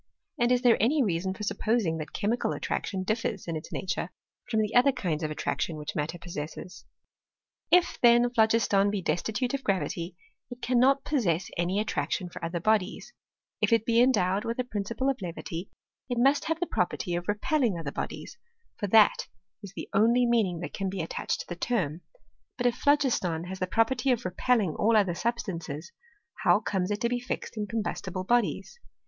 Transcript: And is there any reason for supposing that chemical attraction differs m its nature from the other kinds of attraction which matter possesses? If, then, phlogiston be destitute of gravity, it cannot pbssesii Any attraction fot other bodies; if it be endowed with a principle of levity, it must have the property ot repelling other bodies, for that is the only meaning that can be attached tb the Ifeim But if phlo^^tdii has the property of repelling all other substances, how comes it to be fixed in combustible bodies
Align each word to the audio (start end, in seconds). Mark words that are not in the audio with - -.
And 0.39 0.51
is 0.51 0.63
there 0.63 0.81
any 0.81 1.03
reason 1.03 1.35
for 1.35 1.43
supposing 1.43 1.99
that 1.99 2.11
chemical 2.11 2.53
attraction 2.53 3.03
differs 3.03 3.47
m 3.47 3.55
its 3.55 3.71
nature 3.71 4.09
from 4.49 4.61
the 4.61 4.73
other 4.73 4.91
kinds 4.91 5.21
of 5.21 5.29
attraction 5.29 5.75
which 5.77 5.95
matter 5.95 6.17
possesses? 6.17 6.85
If, 7.69 7.99
then, 8.01 8.27
phlogiston 8.33 8.89
be 8.89 9.03
destitute 9.03 9.53
of 9.53 9.63
gravity, 9.63 10.17
it 10.49 10.59
cannot 10.59 11.03
pbssesii 11.03 11.51
Any 11.55 11.79
attraction 11.79 12.29
fot 12.29 12.41
other 12.43 12.59
bodies; 12.59 13.13
if 13.61 13.71
it 13.71 13.85
be 13.85 14.01
endowed 14.01 14.43
with 14.43 14.57
a 14.57 14.63
principle 14.63 15.07
of 15.07 15.21
levity, 15.21 15.69
it 16.09 16.17
must 16.17 16.45
have 16.45 16.59
the 16.59 16.65
property 16.65 17.15
ot 17.15 17.27
repelling 17.27 17.77
other 17.77 17.91
bodies, 17.91 18.39
for 18.77 18.87
that 18.87 19.27
is 19.61 19.71
the 19.75 19.87
only 19.93 20.25
meaning 20.25 20.61
that 20.61 20.73
can 20.73 20.89
be 20.89 21.01
attached 21.03 21.41
tb 21.41 21.47
the 21.49 21.57
Ifeim 21.67 22.01
But 22.57 22.65
if 22.65 22.75
phlo^^tdii 22.83 23.45
has 23.49 23.59
the 23.59 23.67
property 23.67 24.11
of 24.11 24.25
repelling 24.25 24.73
all 24.73 24.97
other 24.97 25.13
substances, 25.13 25.91
how 26.43 26.59
comes 26.59 26.89
it 26.89 27.01
to 27.01 27.07
be 27.09 27.19
fixed 27.19 27.55
in 27.55 27.67
combustible 27.67 28.23
bodies 28.23 28.79